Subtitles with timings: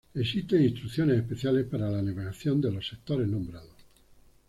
[0.15, 3.75] Existen instrucciones especiales para la navegación de los sectores nombrados.